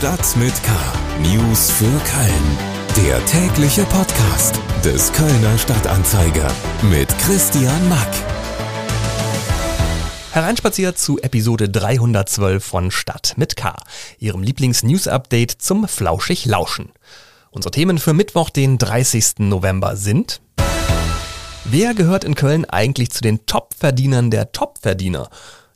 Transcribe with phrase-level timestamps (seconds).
[0.00, 0.72] Stadt mit K.
[1.20, 3.06] News für Köln.
[3.06, 8.08] Der tägliche Podcast des Kölner Stadtanzeiger mit Christian Mack.
[10.32, 13.76] Hereinspaziert zu Episode 312 von Stadt mit K,
[14.18, 16.92] Ihrem Lieblings-News-Update zum Flauschig Lauschen.
[17.50, 19.40] Unsere Themen für Mittwoch, den 30.
[19.40, 20.40] November sind
[21.66, 25.28] Wer gehört in Köln eigentlich zu den Top-Verdienern der Top-Verdiener?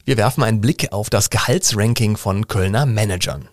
[0.07, 3.51] Wir werfen einen Blick auf das Gehaltsranking von Kölner Managern.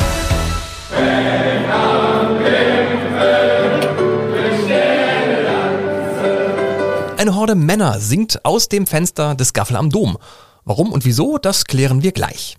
[7.18, 10.18] Eine Horde Männer singt aus dem Fenster des Gaffel am Dom.
[10.66, 12.58] Warum und wieso, das klären wir gleich.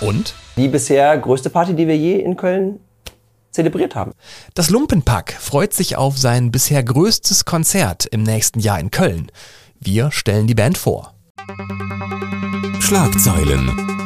[0.00, 0.34] Und?
[0.56, 2.80] Die bisher größte Party, die wir je in Köln
[3.52, 4.12] zelebriert haben.
[4.54, 9.30] Das Lumpenpack freut sich auf sein bisher größtes Konzert im nächsten Jahr in Köln.
[9.78, 11.14] Wir stellen die Band vor.
[12.80, 14.01] Schlagzeilen.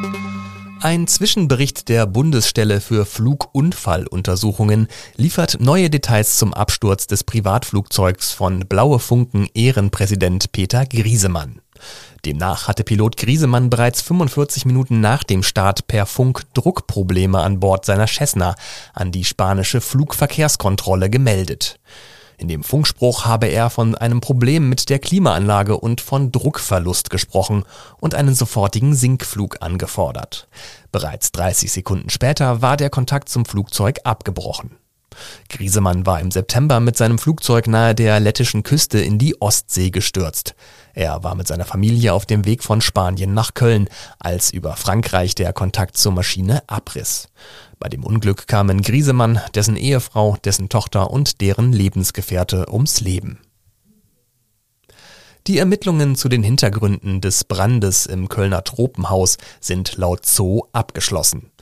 [0.86, 9.00] Ein Zwischenbericht der Bundesstelle für Flugunfalluntersuchungen liefert neue Details zum Absturz des Privatflugzeugs von Blaue
[9.00, 11.60] Funken Ehrenpräsident Peter Griesemann.
[12.24, 17.84] Demnach hatte Pilot Griesemann bereits 45 Minuten nach dem Start per Funk Druckprobleme an Bord
[17.84, 18.54] seiner Cessna
[18.94, 21.80] an die spanische Flugverkehrskontrolle gemeldet.
[22.38, 27.64] In dem Funkspruch habe er von einem Problem mit der Klimaanlage und von Druckverlust gesprochen
[27.98, 30.46] und einen sofortigen Sinkflug angefordert.
[30.92, 34.76] Bereits 30 Sekunden später war der Kontakt zum Flugzeug abgebrochen.
[35.48, 40.54] Griesemann war im September mit seinem Flugzeug nahe der lettischen Küste in die Ostsee gestürzt.
[40.92, 45.34] Er war mit seiner Familie auf dem Weg von Spanien nach Köln, als über Frankreich
[45.34, 47.28] der Kontakt zur Maschine abriss.
[47.78, 53.40] Bei dem Unglück kamen Griesemann, dessen Ehefrau, dessen Tochter und deren Lebensgefährte ums Leben.
[55.46, 61.52] Die Ermittlungen zu den Hintergründen des Brandes im Kölner Tropenhaus sind laut Zoo abgeschlossen.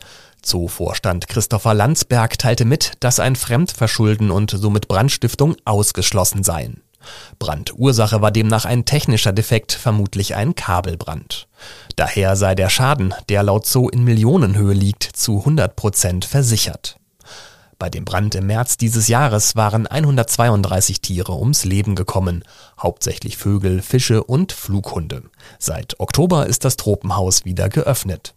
[0.45, 6.84] Zoo-Vorstand Christopher Landsberg teilte mit, dass ein Fremdverschulden und somit Brandstiftung ausgeschlossen seien.
[7.39, 11.49] Brandursache war demnach ein technischer Defekt, vermutlich ein Kabelbrand.
[11.97, 16.97] Daher sei der Schaden, der laut Zoo in Millionenhöhe liegt, zu 100 Prozent versichert.
[17.79, 22.45] Bei dem Brand im März dieses Jahres waren 132 Tiere ums Leben gekommen,
[22.81, 25.25] hauptsächlich Vögel, Fische und Flughunde.
[25.59, 28.35] Seit Oktober ist das Tropenhaus wieder geöffnet.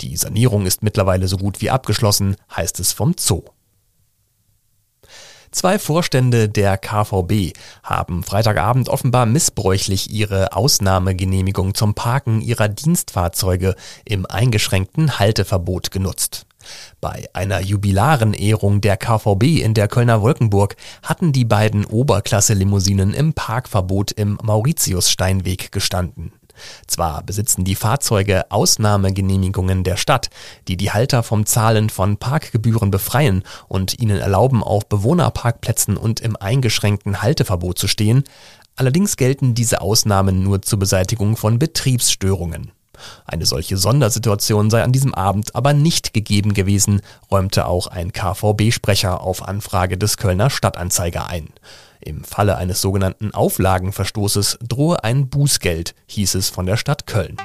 [0.00, 3.42] Die Sanierung ist mittlerweile so gut wie abgeschlossen, heißt es vom Zoo.
[5.56, 13.74] Zwei Vorstände der KVB haben Freitagabend offenbar missbräuchlich ihre Ausnahmegenehmigung zum Parken ihrer Dienstfahrzeuge
[14.04, 16.44] im eingeschränkten Halteverbot genutzt.
[17.00, 23.32] Bei einer jubilaren Ehrung der KVB in der Kölner Wolkenburg hatten die beiden Oberklasse-Limousinen im
[23.32, 26.32] Parkverbot im Mauritiussteinweg gestanden.
[26.86, 30.30] Zwar besitzen die Fahrzeuge Ausnahmegenehmigungen der Stadt,
[30.68, 36.36] die die Halter vom Zahlen von Parkgebühren befreien und ihnen erlauben, auf Bewohnerparkplätzen und im
[36.36, 38.24] eingeschränkten Halteverbot zu stehen,
[38.76, 42.72] allerdings gelten diese Ausnahmen nur zur Beseitigung von Betriebsstörungen.
[43.26, 49.20] Eine solche Sondersituation sei an diesem Abend aber nicht gegeben gewesen, räumte auch ein KVB-Sprecher
[49.20, 51.48] auf Anfrage des Kölner Stadtanzeiger ein.
[52.06, 57.36] Im Falle eines sogenannten Auflagenverstoßes drohe ein Bußgeld, hieß es von der Stadt Köln.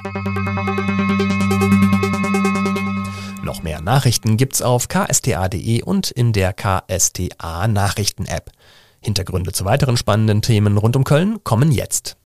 [3.42, 8.52] Noch mehr Nachrichten gibt's auf ksta.de und in der KSTA Nachrichten-App.
[9.00, 12.16] Hintergründe zu weiteren spannenden Themen rund um Köln kommen jetzt.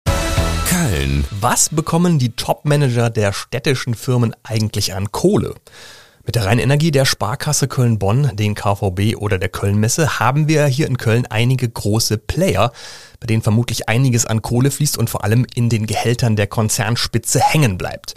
[0.69, 1.25] Köln.
[1.41, 5.55] Was bekommen die Top-Manager der städtischen Firmen eigentlich an Kohle?
[6.27, 10.97] Mit der Rheinenergie der Sparkasse Köln-Bonn, den KVB oder der Kölnmesse haben wir hier in
[10.99, 12.73] Köln einige große Player,
[13.21, 17.39] bei denen vermutlich einiges an Kohle fließt und vor allem in den Gehältern der Konzernspitze
[17.39, 18.15] hängen bleibt.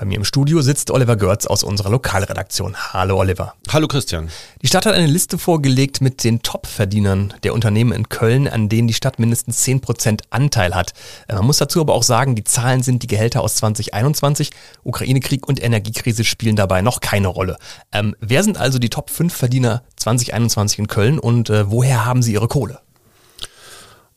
[0.00, 2.74] Bei mir im Studio sitzt Oliver Görz aus unserer Lokalredaktion.
[2.74, 3.52] Hallo Oliver.
[3.68, 4.30] Hallo Christian.
[4.62, 8.88] Die Stadt hat eine Liste vorgelegt mit den Top-Verdienern der Unternehmen in Köln, an denen
[8.88, 10.94] die Stadt mindestens 10% Anteil hat.
[11.28, 14.52] Äh, man muss dazu aber auch sagen, die Zahlen sind die Gehälter aus 2021.
[14.84, 17.58] Ukraine-Krieg und Energiekrise spielen dabei noch keine Rolle.
[17.92, 22.22] Ähm, wer sind also die Top 5 Verdiener 2021 in Köln und äh, woher haben
[22.22, 22.80] sie ihre Kohle?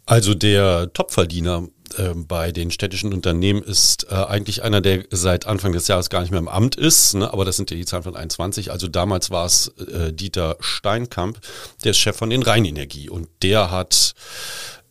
[0.05, 1.67] Also der Topverdiener
[1.97, 6.21] äh, bei den städtischen Unternehmen ist äh, eigentlich einer, der seit Anfang des Jahres gar
[6.21, 7.31] nicht mehr im Amt ist, ne?
[7.31, 8.71] aber das sind ja die Zahlen von 21.
[8.71, 11.39] Also damals war es äh, Dieter Steinkamp,
[11.83, 14.13] der ist Chef von den Rheinenergie und der hat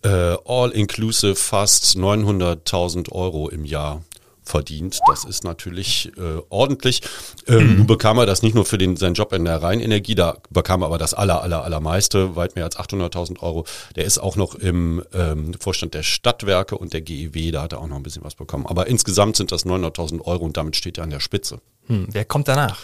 [0.03, 4.03] äh, all-inclusive fast 900.000 Euro im Jahr
[4.53, 5.01] verdient.
[5.09, 7.01] Das ist natürlich äh, ordentlich.
[7.49, 7.77] Ähm, mhm.
[7.79, 10.83] Nun bekam er das nicht nur für den, seinen Job in der Rheinenergie, da bekam
[10.83, 13.65] er aber das aller, aller, allermeiste, weit mehr als 800.000 Euro.
[13.97, 17.81] Der ist auch noch im ähm, Vorstand der Stadtwerke und der GEW, da hat er
[17.81, 18.67] auch noch ein bisschen was bekommen.
[18.67, 21.61] Aber insgesamt sind das 900.000 Euro und damit steht er an der Spitze.
[21.87, 22.79] Hm, wer kommt danach?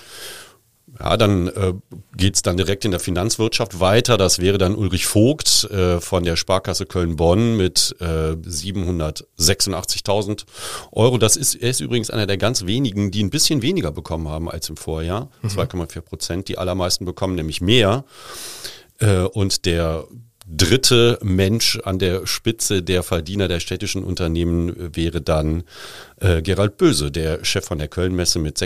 [0.98, 1.74] Ja, dann äh,
[2.16, 4.16] geht dann direkt in der Finanzwirtschaft weiter.
[4.16, 10.44] Das wäre dann Ulrich Vogt äh, von der Sparkasse Köln-Bonn mit äh, 786.000
[10.92, 11.18] Euro.
[11.18, 14.50] Das ist, er ist übrigens einer der ganz wenigen, die ein bisschen weniger bekommen haben
[14.50, 15.30] als im Vorjahr.
[15.42, 15.48] Mhm.
[15.48, 16.48] 2,4 Prozent.
[16.48, 18.04] Die allermeisten bekommen nämlich mehr.
[18.98, 20.08] Äh, und der
[20.50, 25.64] dritte Mensch an der Spitze der Verdiener der städtischen Unternehmen wäre dann
[26.20, 28.56] äh, Gerald Böse, der Chef von der Kölnmesse mit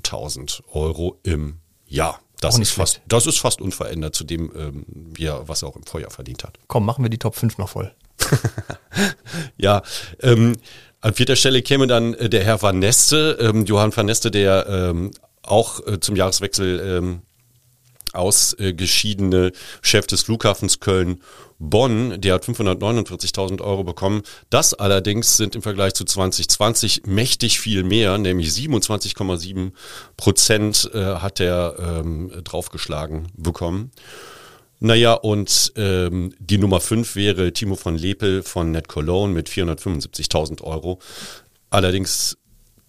[0.00, 2.20] 639.000 Euro im Jahr.
[2.40, 5.84] Das ist, fast, das ist fast unverändert zu dem, ähm, wir, was er auch im
[5.84, 6.58] Vorjahr verdient hat.
[6.66, 7.94] Komm, machen wir die Top 5 noch voll.
[9.56, 9.82] ja,
[10.20, 10.56] ähm,
[11.00, 14.66] an vierter Stelle käme dann äh, der Herr Van Neste, ähm, Johann Van Neste, der
[14.68, 15.12] ähm,
[15.42, 17.22] auch äh, zum Jahreswechsel ähm,
[18.12, 21.20] ausgeschiedene Chef des Flughafens Köln
[21.58, 24.22] Bonn, der hat 549.000 Euro bekommen.
[24.50, 29.70] Das allerdings sind im Vergleich zu 2020 mächtig viel mehr, nämlich 27,7
[30.16, 33.92] Prozent äh, hat er ähm, draufgeschlagen bekommen.
[34.80, 40.62] Naja, und ähm, die Nummer 5 wäre Timo von Lepel von Net Cologne mit 475.000
[40.62, 40.98] Euro.
[41.70, 42.36] Allerdings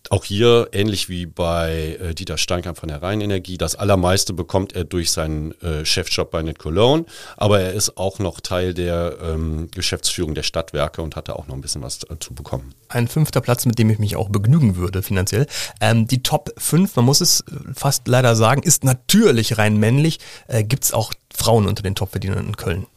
[0.09, 4.83] auch hier, ähnlich wie bei äh, Dieter Steinkamp von der Rheinenergie, das allermeiste bekommt er
[4.83, 7.05] durch seinen äh, Chefjob bei Net Cologne,
[7.37, 11.47] aber er ist auch noch Teil der ähm, Geschäftsführung der Stadtwerke und hat da auch
[11.47, 12.73] noch ein bisschen was zu bekommen.
[12.89, 15.47] Ein fünfter Platz, mit dem ich mich auch begnügen würde finanziell.
[15.79, 20.19] Ähm, die Top 5, man muss es fast leider sagen, ist natürlich rein männlich.
[20.47, 22.87] Äh, Gibt es auch Frauen unter den Topverdienern in Köln?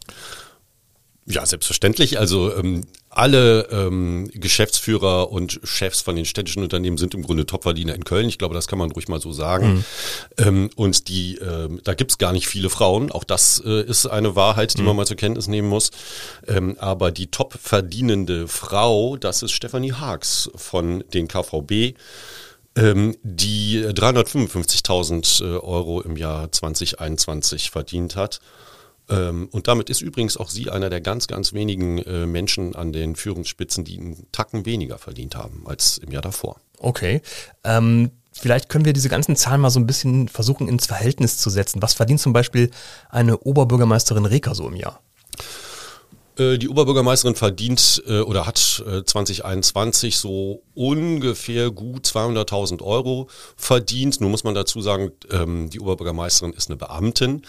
[1.29, 2.21] Ja, selbstverständlich.
[2.21, 7.97] Also ähm, alle ähm, Geschäftsführer und Chefs von den städtischen Unternehmen sind im Grunde Topverdiener
[7.97, 8.29] in Köln.
[8.29, 9.75] Ich glaube, das kann man ruhig mal so sagen.
[9.75, 9.85] Mhm.
[10.39, 13.11] Ähm, und die, ähm, da gibt's gar nicht viele Frauen.
[13.11, 14.89] Auch das äh, ist eine Wahrheit, die mhm.
[14.89, 15.91] man mal zur Kenntnis nehmen muss.
[16.47, 21.97] Ähm, aber die topverdienende Frau, das ist Stefanie Haags von den KVB
[22.77, 28.41] ähm, die 355.000 äh, Euro im Jahr 2021 verdient hat.
[29.09, 32.93] Ähm, und damit ist übrigens auch sie einer der ganz, ganz wenigen äh, Menschen an
[32.93, 36.57] den Führungsspitzen, die einen Tacken weniger verdient haben als im Jahr davor.
[36.79, 37.23] Okay.
[37.65, 41.51] Ähm, vielleicht können wir diese ganzen Zahlen mal so ein bisschen versuchen ins Verhältnis zu
[41.51, 41.83] setzen.
[41.83, 42.71] Was verdient zum Beispiel
[43.09, 45.01] eine Oberbürgermeisterin Reker so im Jahr?
[46.39, 54.21] Äh, die Oberbürgermeisterin verdient äh, oder hat 2021 äh, so ungefähr gut 200.000 Euro verdient.
[54.21, 57.43] Nun muss man dazu sagen, ähm, die Oberbürgermeisterin ist eine Beamtin.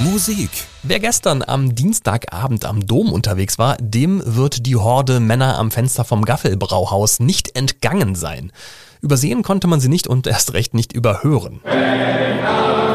[0.01, 0.51] Musik.
[0.85, 6.05] Wer gestern am Dienstagabend am Dom unterwegs war, dem wird die Horde Männer am Fenster
[6.05, 8.53] vom Gaffelbrauhaus nicht entgangen sein.
[9.01, 11.61] Übersehen konnte man sie nicht und erst recht nicht überhören.
[11.65, 12.88] die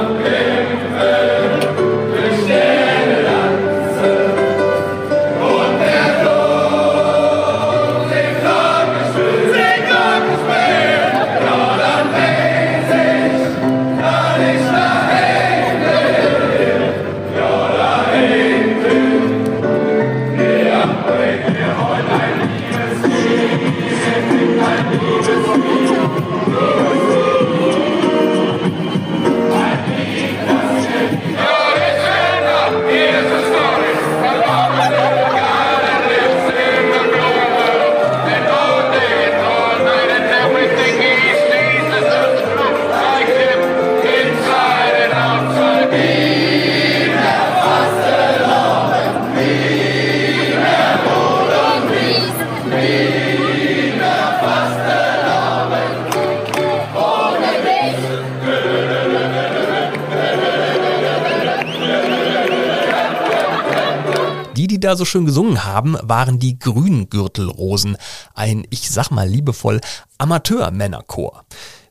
[64.84, 67.98] da so schön gesungen haben, waren die Grüngürtelrosen,
[68.34, 69.82] ein, ich sag mal liebevoll,
[70.18, 71.46] Amateurmännerchor.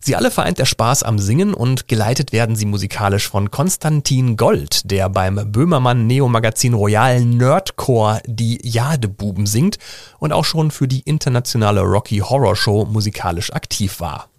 [0.05, 4.91] Sie alle vereint der Spaß am Singen und geleitet werden sie musikalisch von Konstantin Gold,
[4.91, 9.79] der beim Böhmermann Neo Magazin Royal Nerdcore die Jadebuben singt
[10.19, 14.32] und auch schon für die internationale Rocky Horror Show musikalisch aktiv war.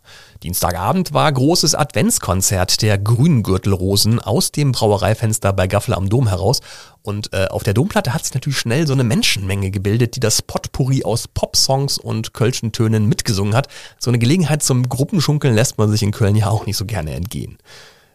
[0.43, 6.59] Dienstagabend war großes Adventskonzert der Grüngürtelrosen aus dem Brauereifenster bei Gaffel am Dom heraus.
[7.01, 10.41] Und äh, auf der Domplatte hat sich natürlich schnell so eine Menschenmenge gebildet, die das
[10.41, 13.67] Potpourri aus Popsongs und Kölschen Tönen mitgesungen hat.
[13.99, 17.13] So eine Gelegenheit zum Gruppenschunkeln lässt man sich in Köln ja auch nicht so gerne
[17.13, 17.57] entgehen.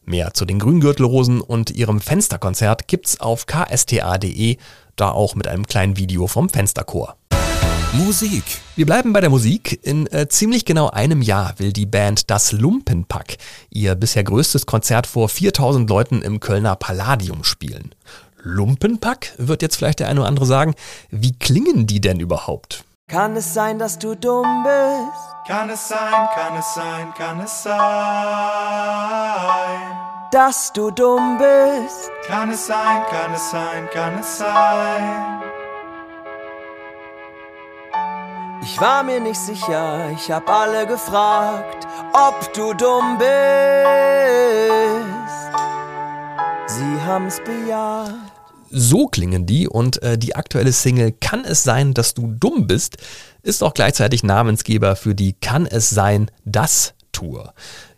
[0.05, 4.57] Mehr zu den Grüngürtelrosen und ihrem Fensterkonzert gibt's auf ksta.de,
[4.97, 7.17] da auch mit einem kleinen Video vom Fensterchor.
[7.93, 8.45] Musik.
[8.77, 9.81] Wir bleiben bei der Musik.
[9.83, 13.39] In äh, ziemlich genau einem Jahr will die Band Das Lumpenpack
[13.71, 17.95] ihr bisher größtes Konzert vor 4000 Leuten im Kölner Palladium spielen.
[18.43, 20.75] Lumpenpack, wird jetzt vielleicht der eine oder andere sagen.
[21.11, 22.85] Wie klingen die denn überhaupt?
[23.09, 25.47] Kann es sein, dass du dumm bist?
[25.47, 27.73] Kann es sein, kann es sein, kann es sein?
[30.31, 32.11] Dass du dumm bist?
[32.27, 35.48] Kann es sein, kann es sein, kann es sein?
[38.71, 43.29] Ich war mir nicht sicher, ich hab alle gefragt, ob du dumm bist.
[46.67, 48.13] Sie haben's bejaht.
[48.69, 52.99] So klingen die und äh, die aktuelle Single Kann es sein, dass du dumm bist,
[53.43, 57.55] ist auch gleichzeitig Namensgeber für die Kann es sein, das Tour.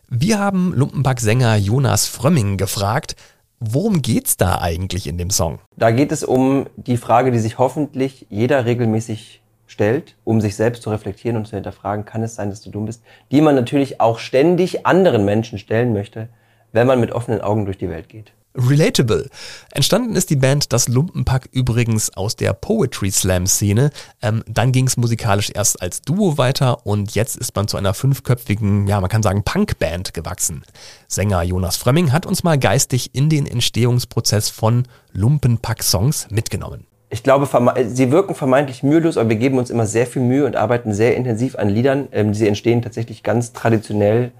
[0.08, 3.16] Wir haben Lumpenpack-Sänger Jonas Frömming gefragt,
[3.58, 5.58] worum geht's da eigentlich in dem Song?
[5.76, 10.82] Da geht es um die Frage, die sich hoffentlich jeder regelmäßig stellt, um sich selbst
[10.82, 14.00] zu reflektieren und zu hinterfragen, kann es sein, dass du dumm bist, die man natürlich
[14.00, 16.28] auch ständig anderen Menschen stellen möchte,
[16.72, 18.32] wenn man mit offenen Augen durch die Welt geht.
[18.56, 19.30] Relatable.
[19.70, 23.92] Entstanden ist die Band Das Lumpenpack übrigens aus der Poetry Slam Szene.
[24.22, 27.94] Ähm, dann ging es musikalisch erst als Duo weiter und jetzt ist man zu einer
[27.94, 30.64] fünfköpfigen, ja man kann sagen Punkband gewachsen.
[31.06, 36.89] Sänger Jonas Frömming hat uns mal geistig in den Entstehungsprozess von Lumpenpack-Songs mitgenommen.
[37.12, 37.48] Ich glaube,
[37.88, 41.16] sie wirken vermeintlich mühelos, aber wir geben uns immer sehr viel Mühe und arbeiten sehr
[41.16, 42.06] intensiv an Liedern.
[42.12, 44.30] Ähm, sie entstehen tatsächlich ganz traditionell,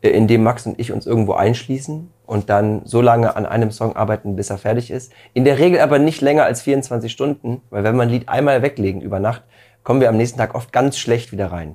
[0.00, 3.96] äh, indem Max und ich uns irgendwo einschließen und dann so lange an einem Song
[3.96, 5.12] arbeiten, bis er fertig ist.
[5.34, 8.62] In der Regel aber nicht länger als 24 Stunden, weil wenn wir ein Lied einmal
[8.62, 9.42] weglegen über Nacht,
[9.82, 11.74] kommen wir am nächsten Tag oft ganz schlecht wieder rein.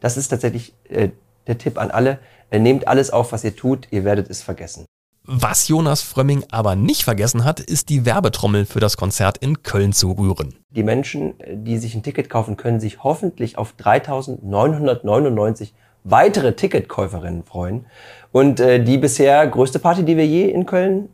[0.00, 1.08] Das ist tatsächlich äh,
[1.46, 2.18] der Tipp an alle.
[2.50, 4.84] Äh, nehmt alles auf, was ihr tut, ihr werdet es vergessen.
[5.26, 9.94] Was Jonas Frömming aber nicht vergessen hat, ist die Werbetrommel für das Konzert in Köln
[9.94, 10.54] zu rühren.
[10.68, 15.70] Die Menschen, die sich ein Ticket kaufen, können sich hoffentlich auf 3.999
[16.02, 17.86] weitere Ticketkäuferinnen freuen.
[18.32, 21.08] Und äh, die bisher größte Party, die wir je in Köln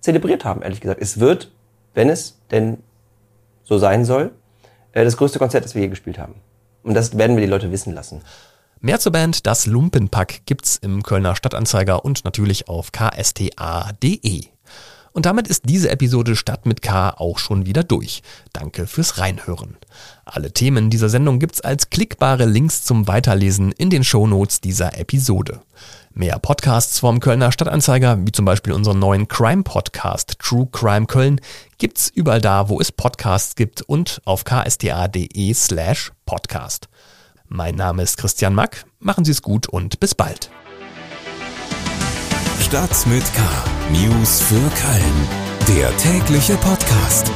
[0.00, 1.02] zelebriert haben, ehrlich gesagt.
[1.02, 1.52] Es wird,
[1.92, 2.78] wenn es denn
[3.62, 4.30] so sein soll,
[4.92, 6.36] äh, das größte Konzert, das wir je gespielt haben.
[6.82, 8.22] Und das werden wir die Leute wissen lassen.
[8.84, 14.44] Mehr zur Band Das Lumpenpack gibt's im Kölner Stadtanzeiger und natürlich auf ksta.de.
[15.12, 18.22] Und damit ist diese Episode Stadt mit K auch schon wieder durch.
[18.52, 19.78] Danke fürs Reinhören.
[20.26, 25.62] Alle Themen dieser Sendung gibt's als klickbare Links zum Weiterlesen in den Shownotes dieser Episode.
[26.12, 31.40] Mehr Podcasts vom Kölner Stadtanzeiger, wie zum Beispiel unseren neuen Crime-Podcast True Crime Köln,
[31.78, 36.90] gibt's überall da, wo es Podcasts gibt und auf ksta.de slash podcast.
[37.56, 38.84] Mein Name ist Christian Mack.
[38.98, 40.50] Machen Sie es gut und bis bald.
[42.60, 43.42] Stadt mit K.
[43.92, 45.28] News für Köln.
[45.68, 47.30] Der tägliche Podcast.